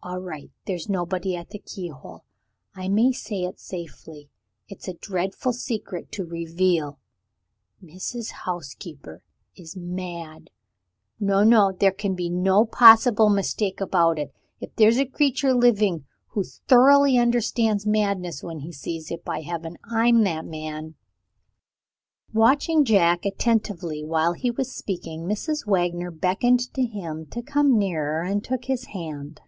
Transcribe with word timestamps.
All 0.00 0.20
right; 0.20 0.50
there's 0.64 0.88
nobody 0.88 1.36
at 1.36 1.50
the 1.50 1.58
keyhole; 1.58 2.24
I 2.74 2.88
may 2.88 3.12
say 3.12 3.42
it 3.42 3.60
safely. 3.60 4.30
It's 4.66 4.88
a 4.88 4.94
dreadful 4.94 5.52
secret 5.52 6.10
to 6.12 6.24
reveal 6.24 6.98
Mrs. 7.84 8.30
Housekeeper 8.30 9.22
is 9.54 9.76
mad! 9.76 10.48
No, 11.20 11.44
no; 11.44 11.72
there 11.72 11.90
can 11.92 12.14
be 12.14 12.30
no 12.30 12.64
possible 12.64 13.28
mistake 13.28 13.82
about 13.82 14.18
it. 14.18 14.32
If 14.62 14.74
there's 14.76 14.96
a 14.98 15.04
creature 15.04 15.52
living 15.52 16.06
who 16.28 16.42
thoroughly 16.42 17.18
understands 17.18 17.84
madness 17.84 18.42
when 18.42 18.60
he 18.60 18.72
sees 18.72 19.10
it 19.10 19.24
by 19.26 19.42
Heaven, 19.42 19.76
I'm 19.84 20.22
that 20.24 20.46
man!" 20.46 20.94
Watching 22.32 22.82
Jack 22.82 23.26
attentively 23.26 24.04
while 24.04 24.32
he 24.32 24.50
was 24.50 24.72
speaking. 24.74 25.24
Mrs. 25.24 25.66
Wagner 25.66 26.10
beckoned 26.12 26.72
to 26.72 26.82
him 26.86 27.26
to 27.26 27.42
come 27.42 27.78
nearer, 27.78 28.22
and 28.22 28.42
took 28.42 28.66
him 28.70 28.76
by 28.76 28.80
the 28.86 28.90
hand. 28.92 29.40